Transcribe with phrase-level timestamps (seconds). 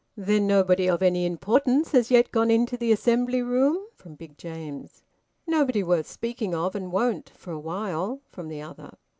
[0.17, 5.03] "Then nobody of any importance has yet gone into the assembly room?" from Big James.
[5.45, 8.97] "Nobody worth speaking of, and won't, for a while," from the other.